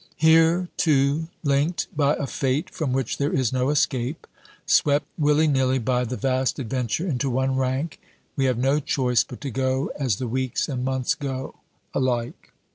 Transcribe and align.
Here, 0.17 0.67
too, 0.77 1.27
linked 1.43 1.85
by 1.95 2.15
a 2.15 2.25
fate 2.25 2.71
from 2.73 2.91
which 2.91 3.19
there 3.19 3.31
is 3.31 3.53
no 3.53 3.69
escape, 3.69 4.25
swept 4.65 5.05
willy 5.15 5.45
nilly 5.47 5.77
by 5.77 6.05
the 6.05 6.17
vast 6.17 6.57
adventure 6.57 7.05
into 7.07 7.29
one 7.29 7.55
rank, 7.55 7.99
we 8.35 8.45
have 8.45 8.57
no 8.57 8.79
choice 8.79 9.23
but 9.23 9.41
to 9.41 9.51
go 9.51 9.91
as 9.99 10.15
the 10.15 10.27
weeks 10.27 10.67
and 10.67 10.83
months 10.83 11.13
go 11.13 11.59
alike. 11.93 12.51